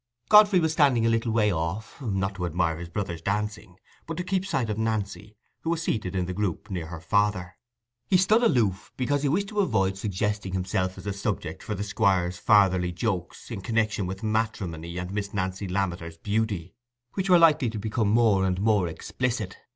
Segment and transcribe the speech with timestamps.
[0.29, 3.77] Godfrey was standing a little way off, not to admire his brother's dancing,
[4.07, 7.55] but to keep sight of Nancy, who was seated in the group, near her father.
[8.07, 11.83] He stood aloof, because he wished to avoid suggesting himself as a subject for the
[11.83, 16.73] Squire's fatherly jokes in connection with matrimony and Miss Nancy Lammeter's beauty,
[17.13, 19.55] which were likely to become more and more explicit.